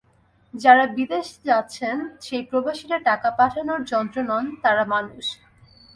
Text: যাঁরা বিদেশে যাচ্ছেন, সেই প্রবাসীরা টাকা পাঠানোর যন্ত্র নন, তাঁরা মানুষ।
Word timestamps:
যাঁরা 0.53 0.85
বিদেশে 0.97 1.37
যাচ্ছেন, 1.45 1.97
সেই 2.21 2.43
প্রবাসীরা 2.49 2.97
টাকা 2.99 3.29
পাঠানোর 3.39 3.81
যন্ত্র 3.83 4.17
নন, 4.29 4.45
তাঁরা 4.63 4.83
মানুষ। 4.93 5.25